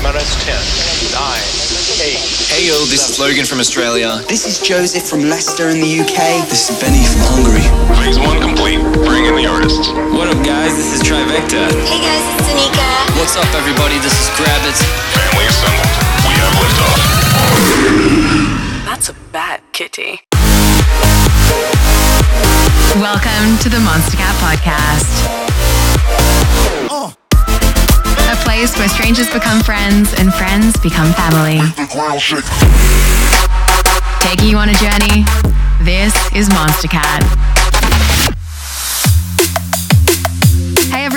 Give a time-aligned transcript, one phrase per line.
[0.00, 0.56] minus 10,
[1.12, 1.20] 9,
[2.00, 2.16] 8.
[2.48, 4.20] Hey yo, this is Logan from Australia.
[4.28, 6.48] This is Joseph from Leicester in the UK.
[6.48, 7.64] This is Benny from Hungary.
[8.00, 8.80] Phase one complete.
[9.04, 9.92] Bring in the artists.
[10.16, 10.72] What up, guys?
[10.72, 11.68] This is Trivecta.
[11.84, 12.88] Hey guys, it's Anika.
[13.20, 14.00] What's up, everybody?
[14.00, 14.76] This is Grabbit.
[15.12, 15.92] Family assembled.
[16.24, 17.00] We have liftoff.
[18.88, 20.24] That's a bad kitty.
[22.96, 25.12] Welcome to the Monstercat Podcast.
[26.88, 27.23] A
[28.44, 31.58] place where strangers become friends and friends become family.
[34.20, 35.24] Taking you on a journey,
[35.80, 37.24] this is Monstercat.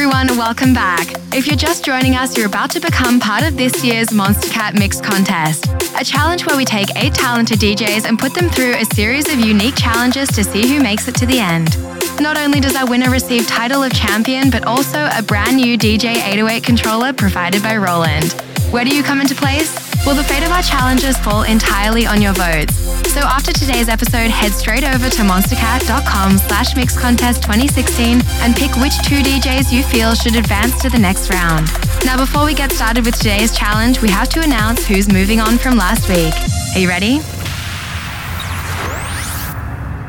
[0.09, 1.05] Everyone, welcome back.
[1.33, 5.01] If you're just joining us, you're about to become part of this year's Monstercat Mix
[5.01, 5.65] Contest,
[5.99, 9.37] a challenge where we take eight talented DJs and put them through a series of
[9.37, 11.77] unique challenges to see who makes it to the end.
[12.21, 16.15] Not only does our winner receive title of champion, but also a brand new DJ
[16.15, 18.31] 808 controller provided by Roland.
[18.71, 19.86] Where do you come into place?
[20.07, 22.77] Well, the fate of our challenges fall entirely on your votes.
[23.11, 28.97] So after today's episode, head straight over to monstercat.com slash mixcontest 2016 and pick which
[28.99, 31.67] two DJs you feel should advance to the next round.
[32.05, 35.57] Now, before we get started with today's challenge, we have to announce who's moving on
[35.57, 36.33] from last week.
[36.73, 37.17] Are you ready?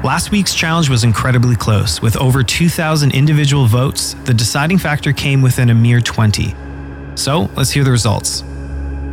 [0.07, 2.01] Last week's challenge was incredibly close.
[2.01, 6.55] With over 2,000 individual votes, the deciding factor came within a mere 20.
[7.17, 8.45] So, let's hear the results.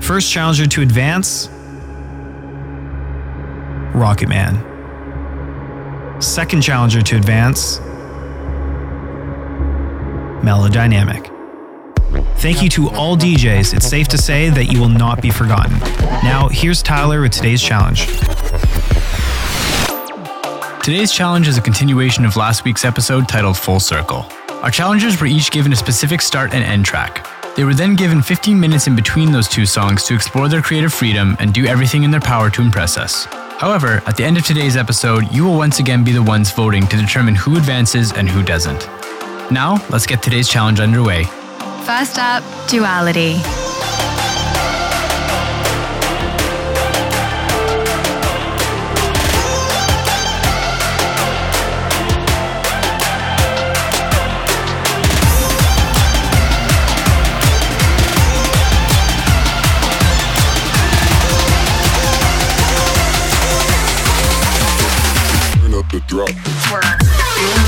[0.05, 1.49] First challenger to advance
[3.95, 4.61] Rocket Man.
[6.21, 7.79] Second challenger to advance
[10.45, 11.31] Melodynamic.
[12.37, 13.73] Thank you to all DJs.
[13.73, 15.79] It's safe to say that you will not be forgotten.
[16.23, 18.05] Now, here's Tyler with today's challenge.
[20.83, 24.23] Today's challenge is a continuation of last week's episode titled Full Circle.
[24.61, 27.27] Our challengers were each given a specific start and end track.
[27.55, 30.93] They were then given 15 minutes in between those two songs to explore their creative
[30.93, 33.25] freedom and do everything in their power to impress us.
[33.59, 36.85] However, at the end of today's episode, you will once again be the ones voting
[36.87, 38.85] to determine who advances and who doesn't.
[39.51, 41.23] Now, let's get today's challenge underway.
[41.85, 43.37] First up, Duality.
[66.15, 66.29] Drop.
[66.29, 67.64] seem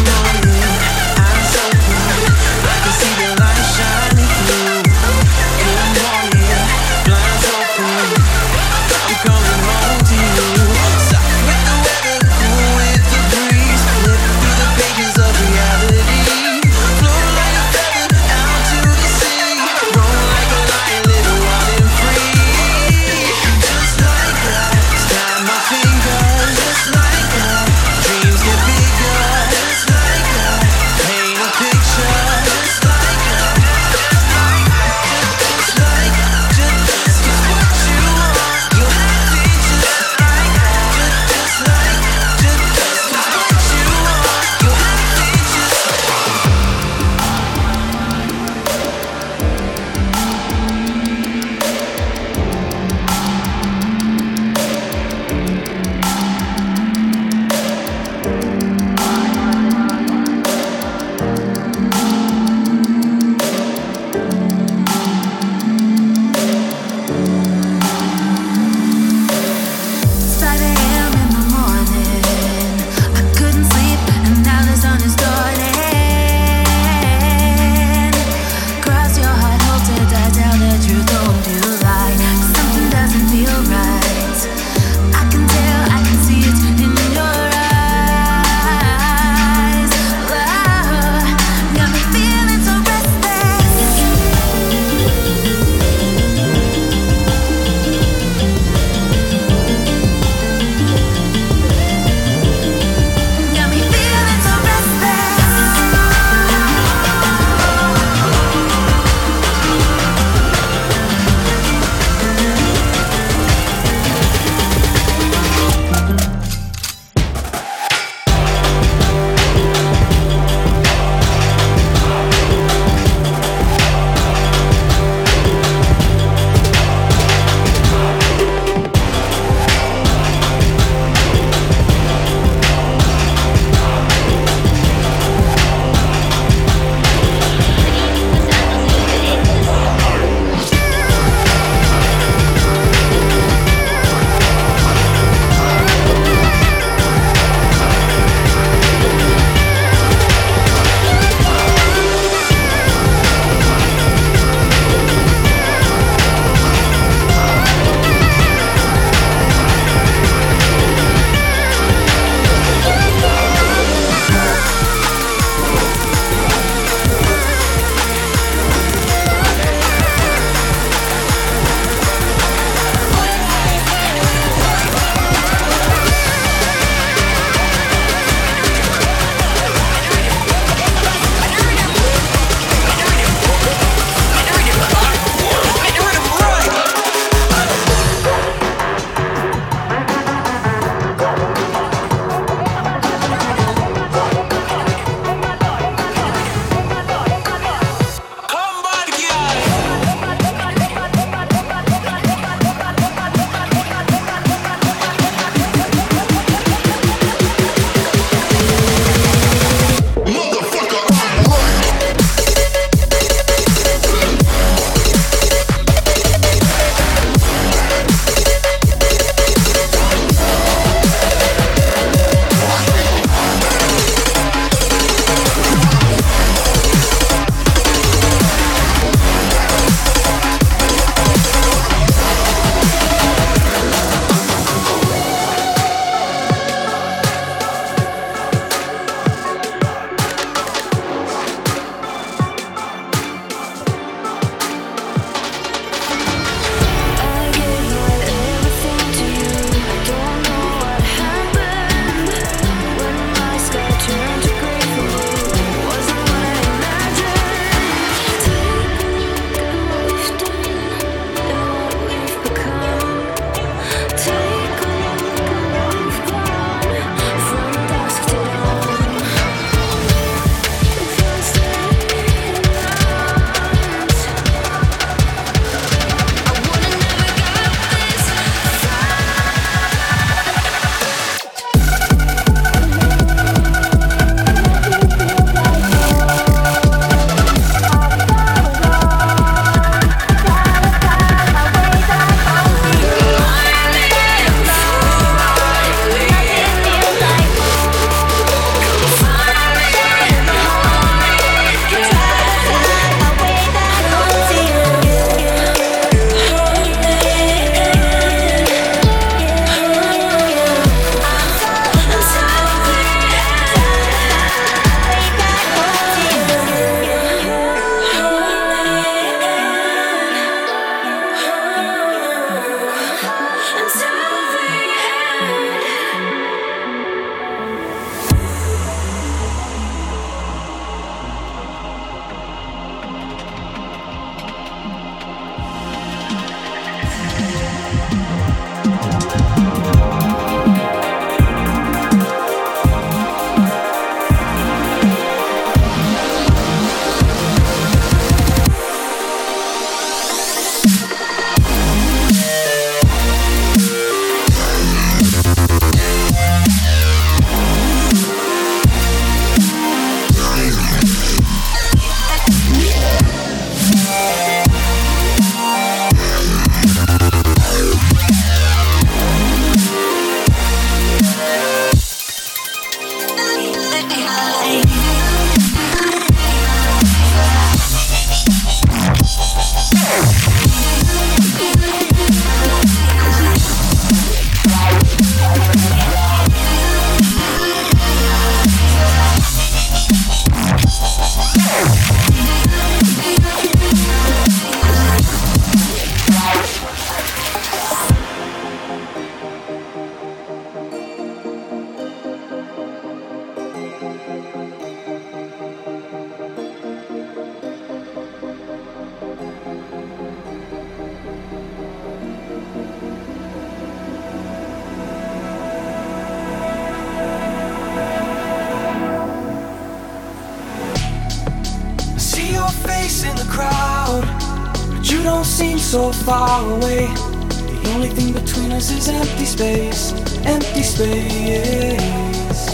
[425.87, 427.05] so far away.
[427.05, 430.11] The only thing between us is empty space,
[430.45, 432.67] empty space.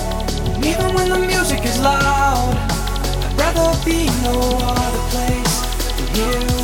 [0.55, 5.55] And even when the music is loud, I'd rather be no other place
[5.95, 6.62] than here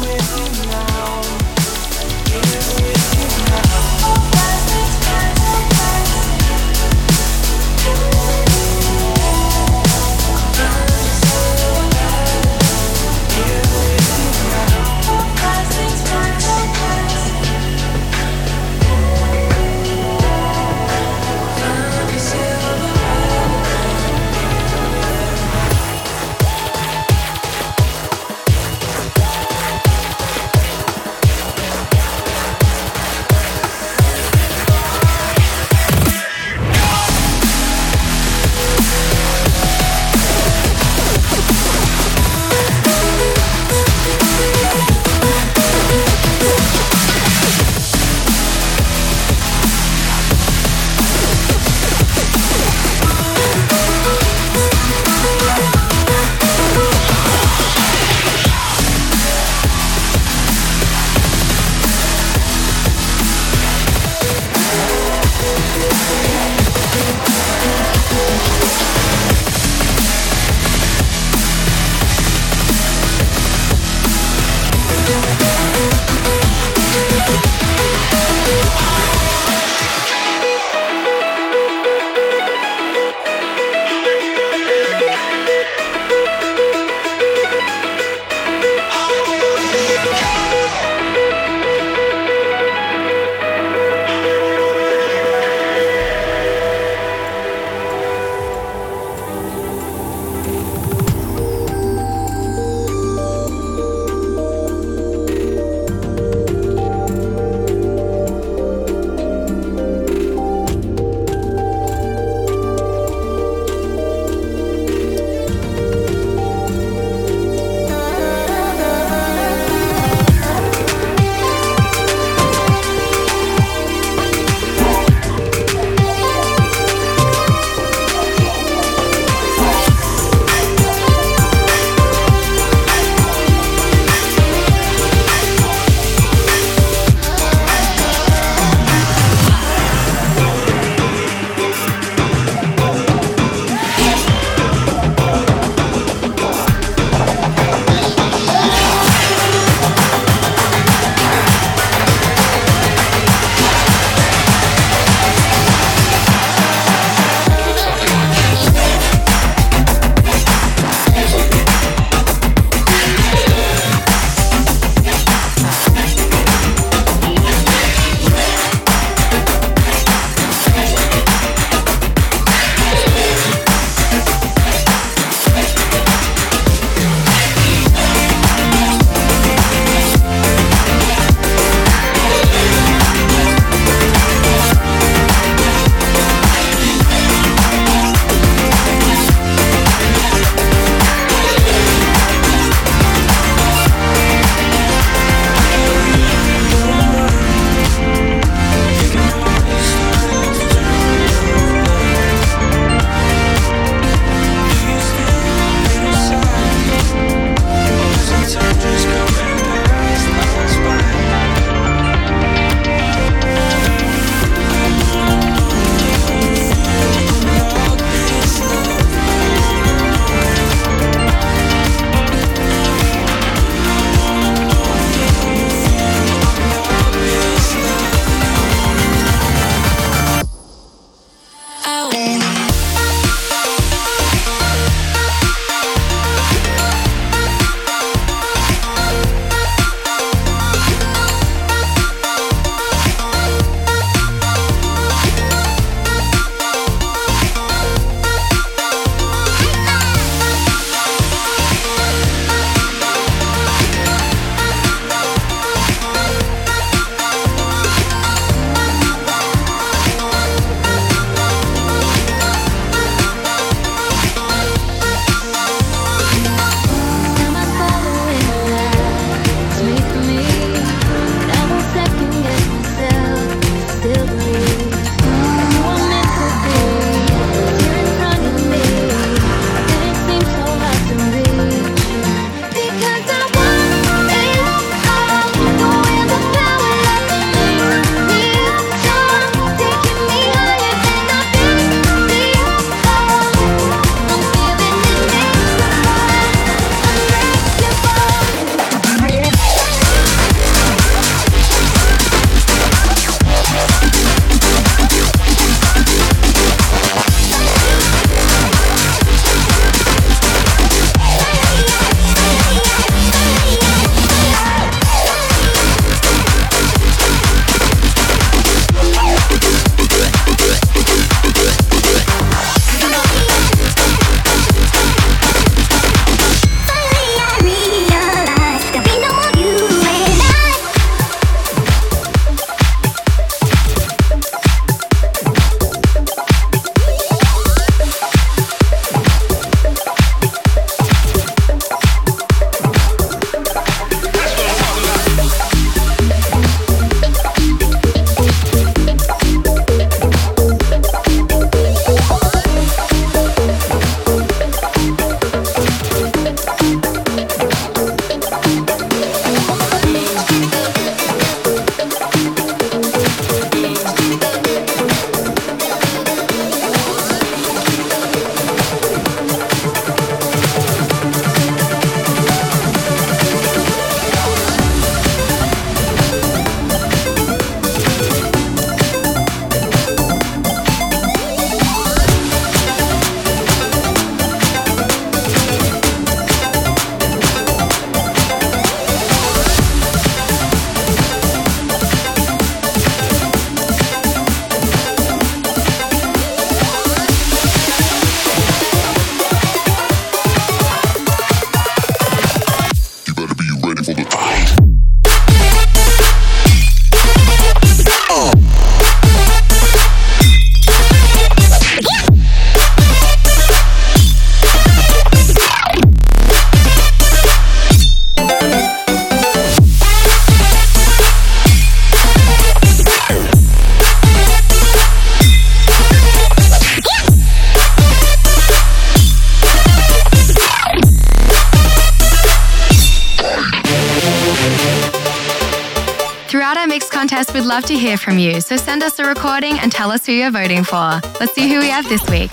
[437.90, 438.62] to hear from you.
[438.62, 441.20] So send us a recording and tell us who you're voting for.
[441.40, 442.52] Let's see who we have this week.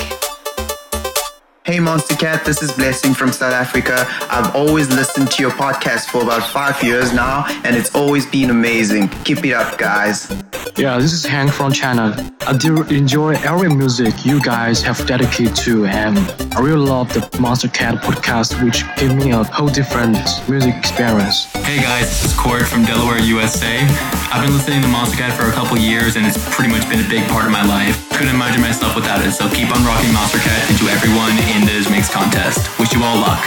[1.66, 4.06] Hey Monstercat, this is Blessing from South Africa.
[4.30, 8.48] I've always listened to your podcast for about five years now, and it's always been
[8.48, 9.08] amazing.
[9.24, 10.32] Keep it up, guys.
[10.76, 12.12] Yeah, this is Hank from China.
[12.46, 16.18] I do enjoy every music you guys have dedicated to, and
[16.52, 21.44] I really love the Monstercat podcast, which gave me a whole different music experience.
[21.64, 23.80] Hey guys, this is Corey from Delaware, USA.
[24.28, 27.08] I've been listening to Monstercat for a couple years, and it's pretty much been a
[27.08, 27.96] big part of my life.
[28.10, 31.88] Couldn't imagine myself without it, so keep on rocking Monstercat and to everyone in this
[31.88, 32.60] mix contest.
[32.78, 33.40] Wish you all luck.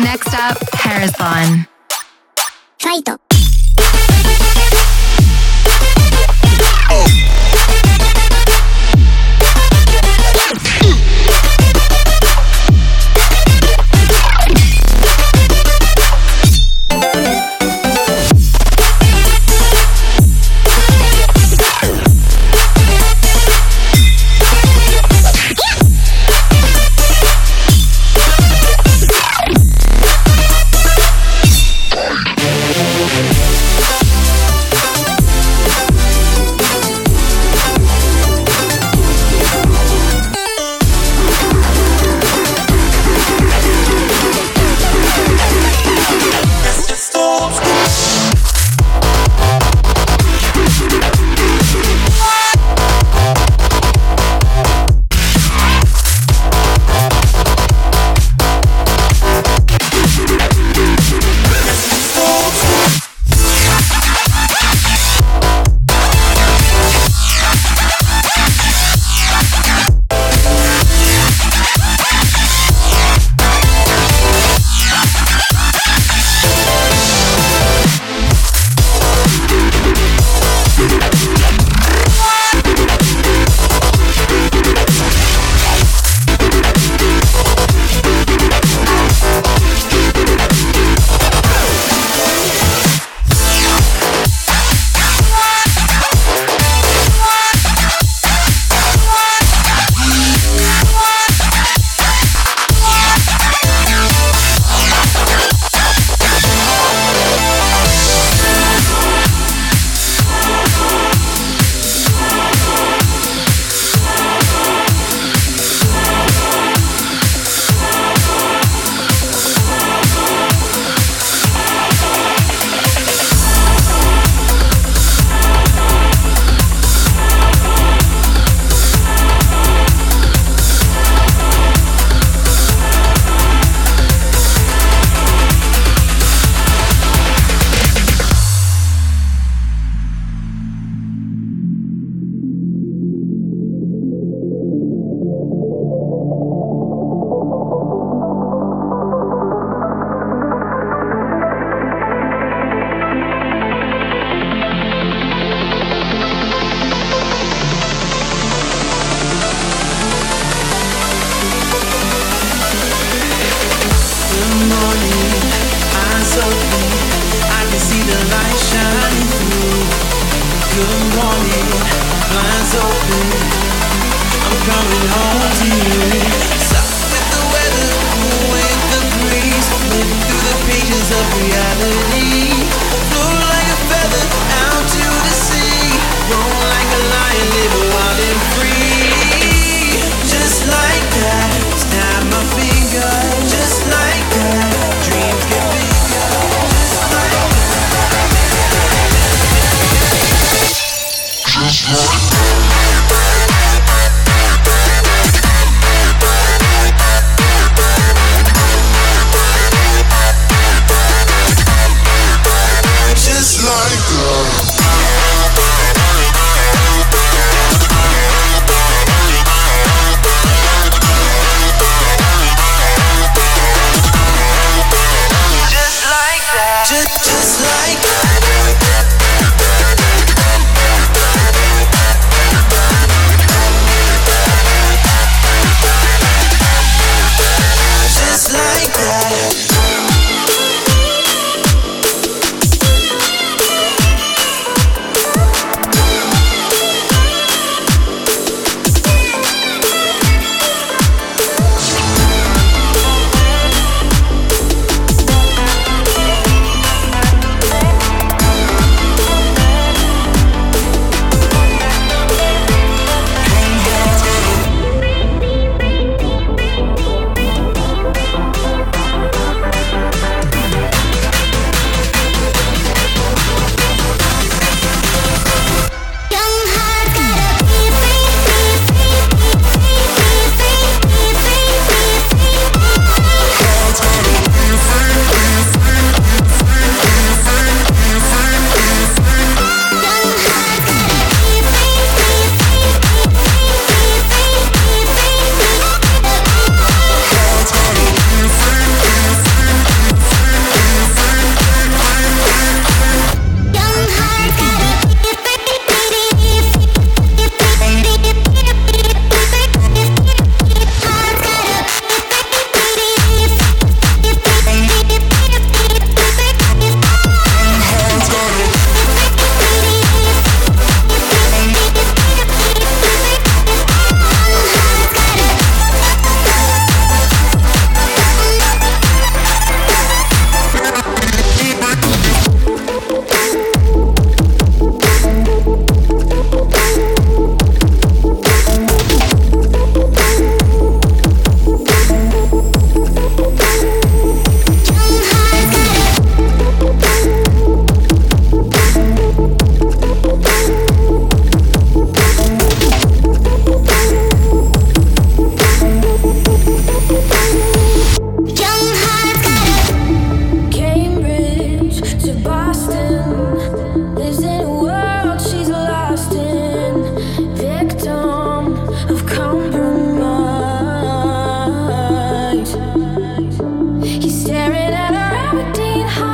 [0.00, 1.68] Next up, Herisbon.
[2.80, 3.21] Fight.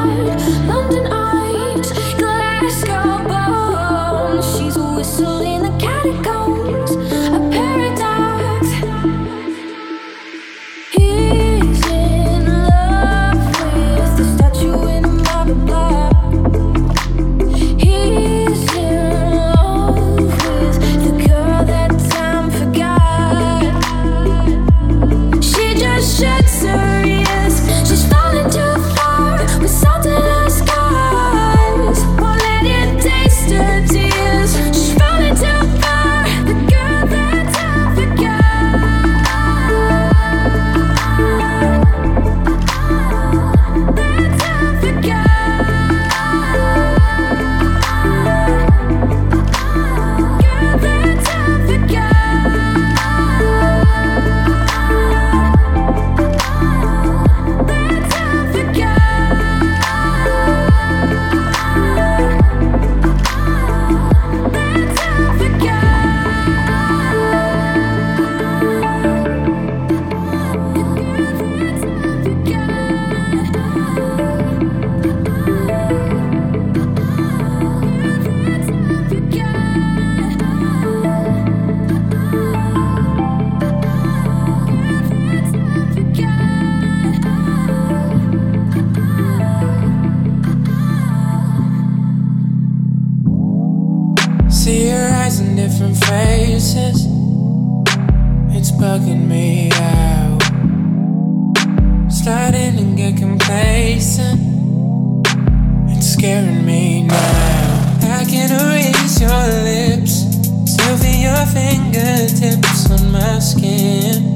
[0.09, 1.28] London
[112.39, 114.35] fingertips on my skin.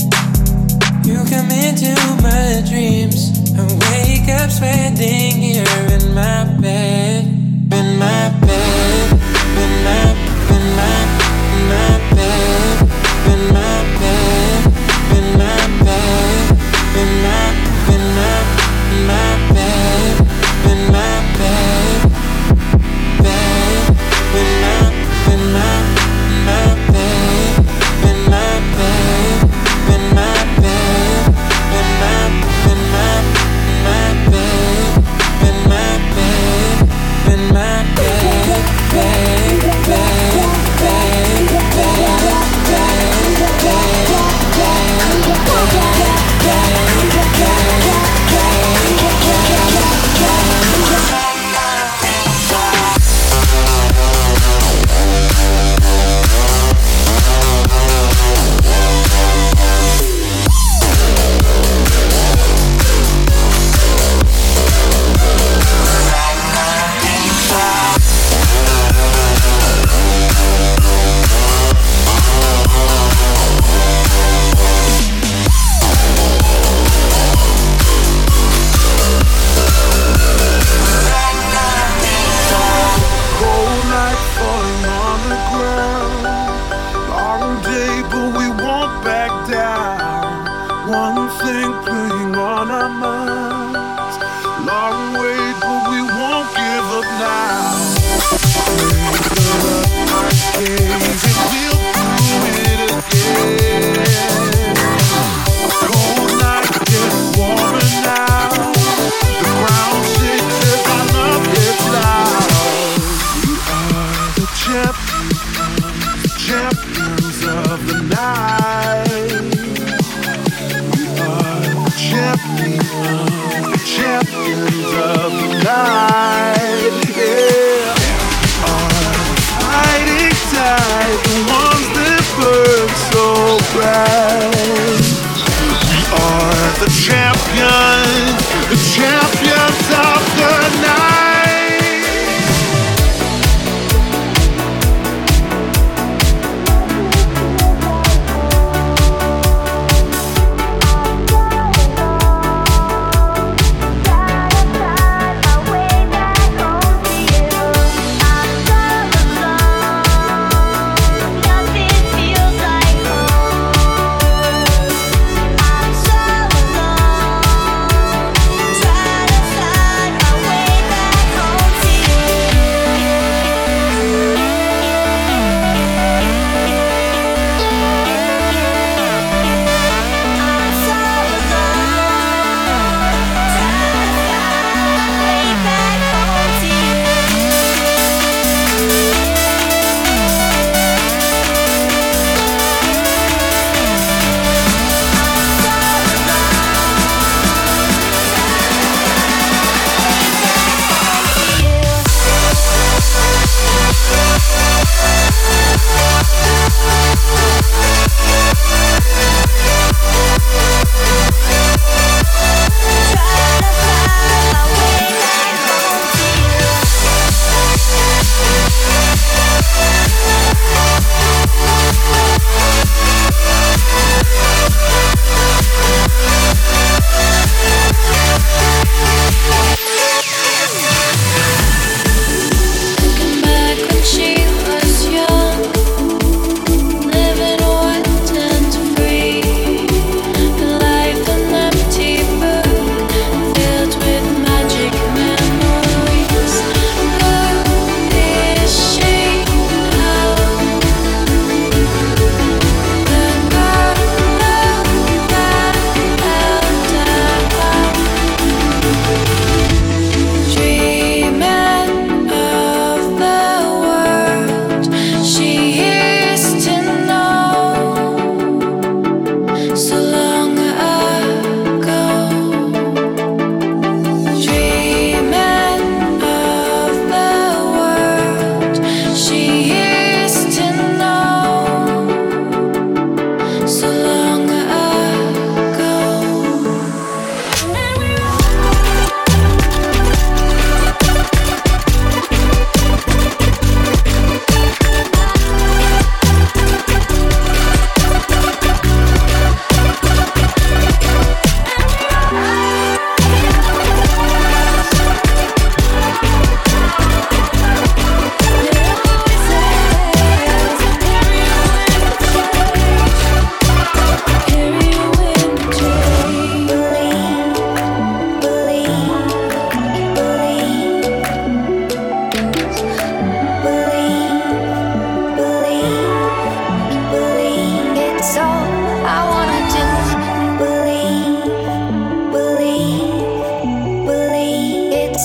[1.05, 5.62] You come into my dreams and wake up sweating.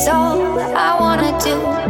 [0.07, 1.87] all I wanna do.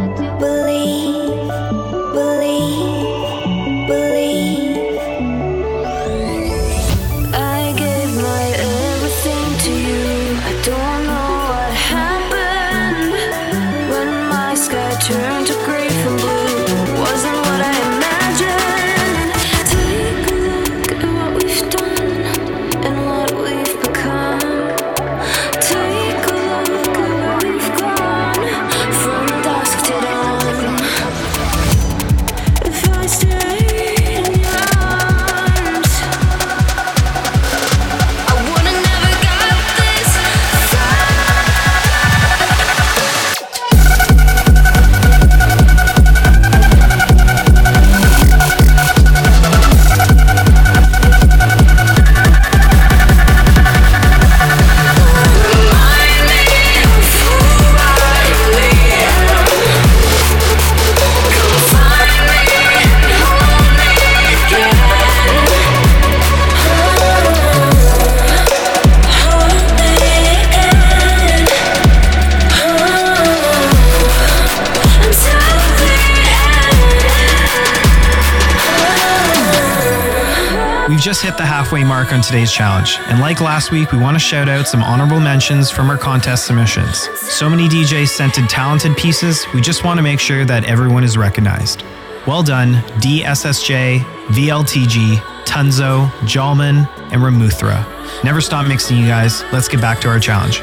[81.08, 84.18] Just hit the halfway mark on today's challenge, and like last week, we want to
[84.18, 87.08] shout out some honorable mentions from our contest submissions.
[87.18, 91.04] So many DJs sent in talented pieces, we just want to make sure that everyone
[91.04, 91.82] is recognized.
[92.26, 95.16] Well done, DSSJ, VLTG,
[95.46, 97.82] Tunzo, Jalman, and Ramuthra.
[98.22, 99.42] Never stop mixing, you guys.
[99.50, 100.60] Let's get back to our challenge.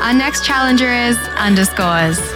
[0.00, 2.31] Our next challenger is Underscores.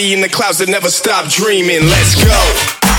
[0.00, 1.82] Body in the clouds that never stop dreaming.
[1.82, 2.89] Let's go.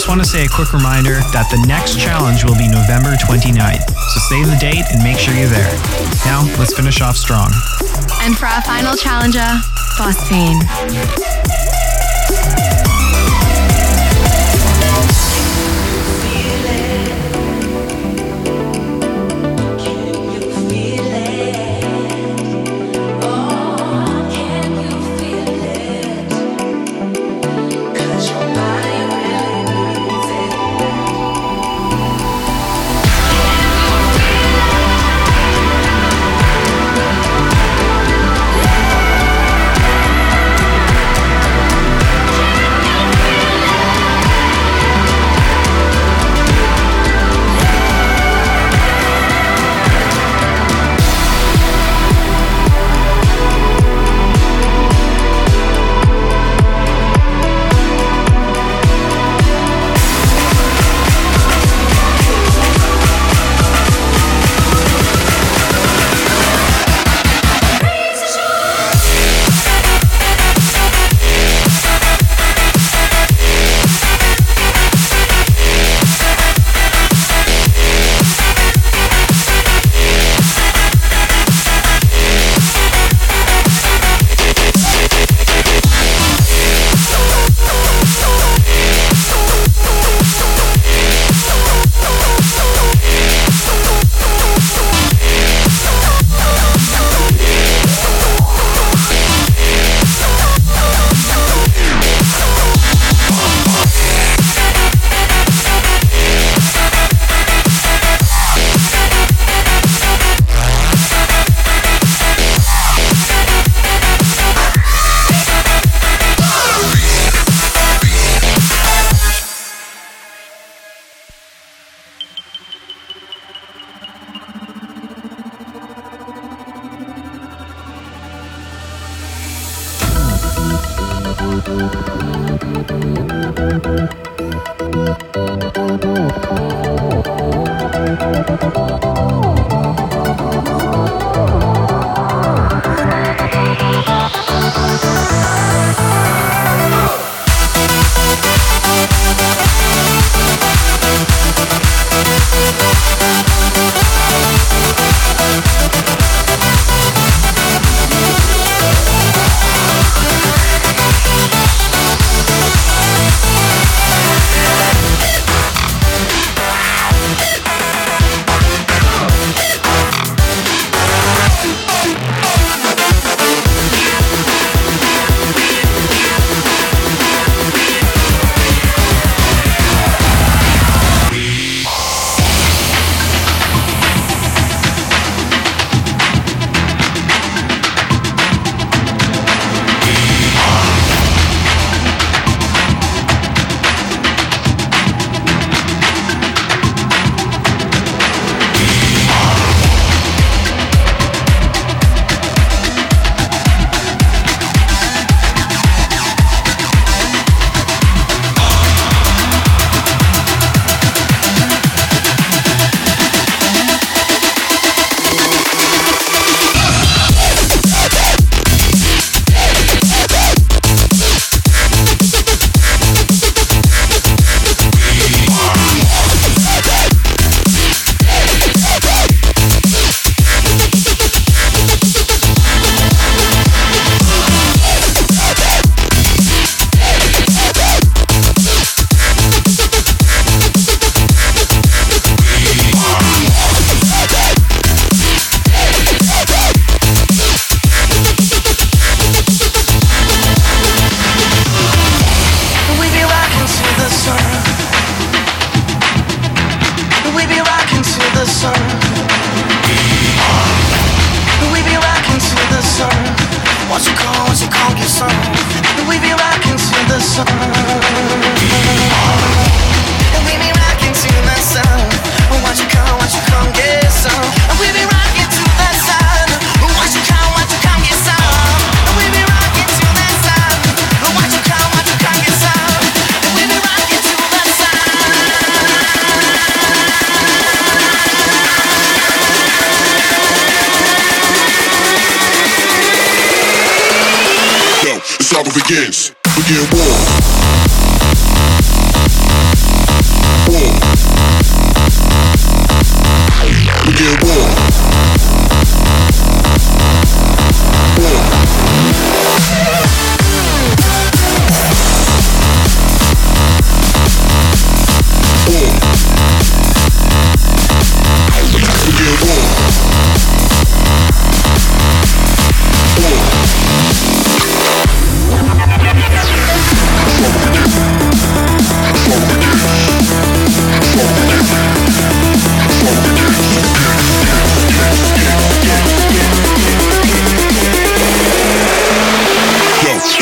[0.00, 3.84] Just want to say a quick reminder that the next challenge will be November 29th.
[3.84, 5.76] So save the date and make sure you're there.
[6.24, 7.52] Now, let's finish off strong.
[8.24, 9.44] And for our final challenger,
[10.00, 10.64] Phosphene.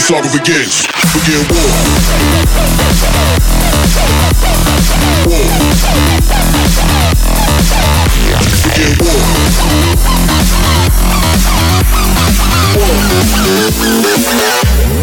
[0.09, 0.87] Struggle begins.
[1.13, 1.69] Begin war.
[5.29, 5.53] War.
[8.65, 9.49] Begin war.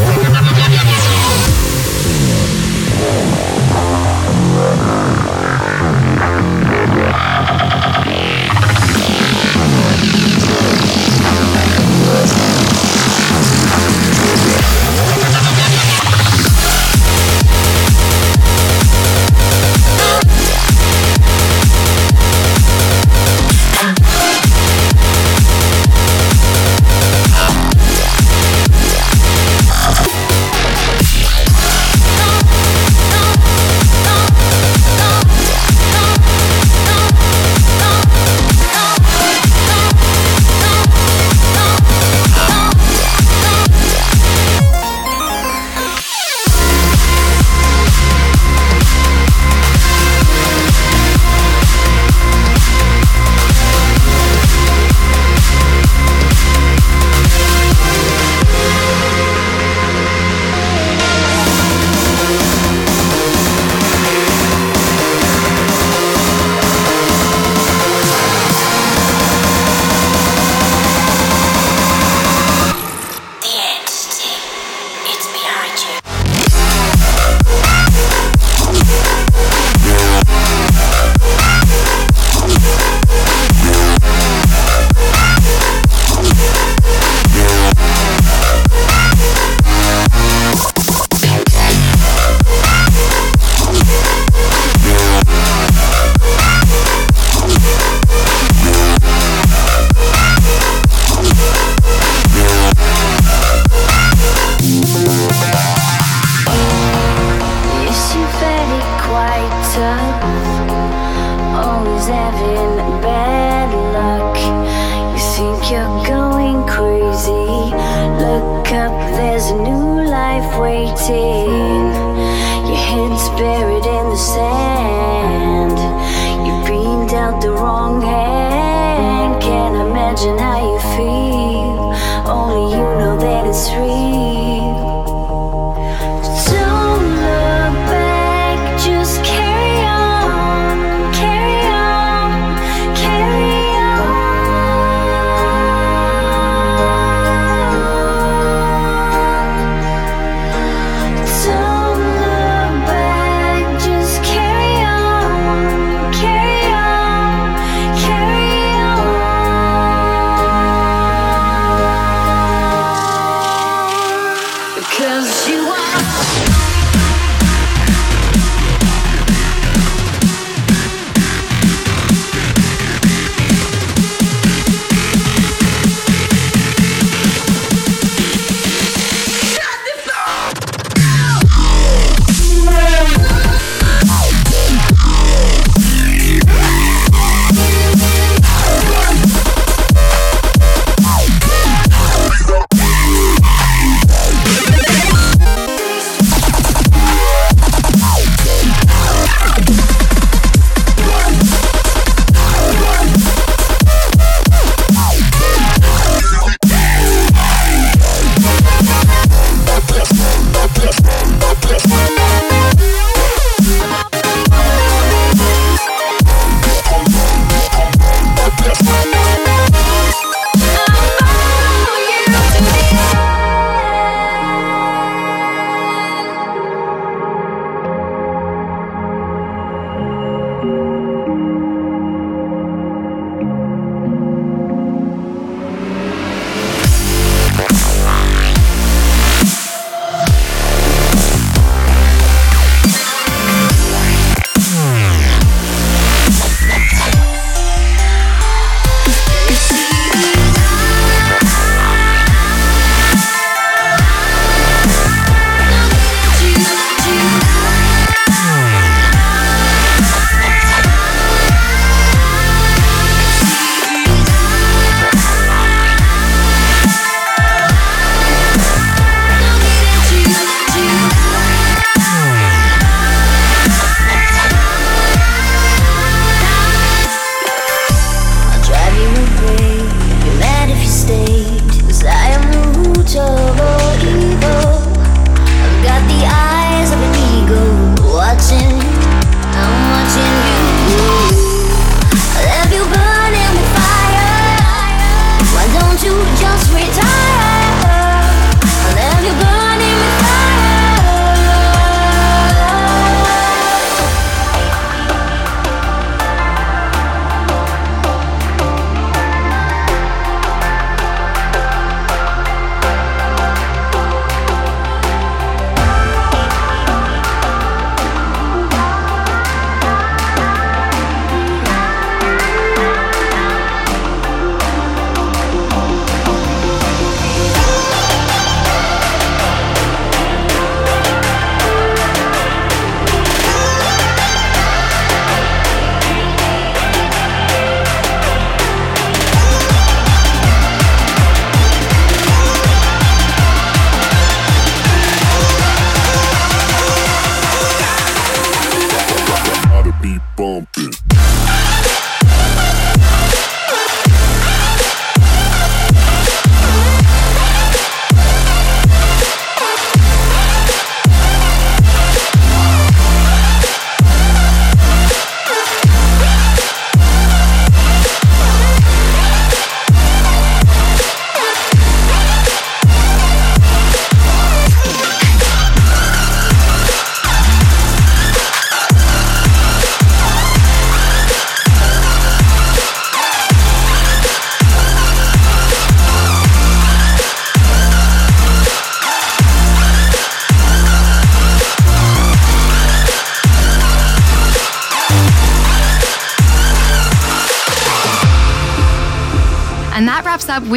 [0.06, 0.25] Carry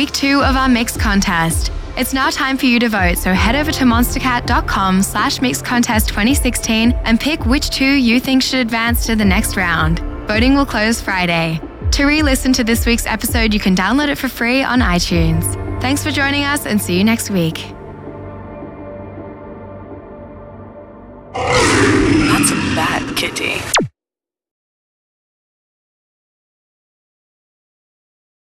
[0.08, 1.70] week two of our mix contest.
[1.96, 6.92] It's now time for you to vote, so head over to monstercat.com slash mixcontest 2016
[7.04, 9.98] and pick which two you think should advance to the next round.
[10.26, 11.60] Voting will close Friday.
[11.92, 15.44] To re-listen to this week's episode, you can download it for free on iTunes.
[15.80, 17.77] Thanks for joining us and see you next week.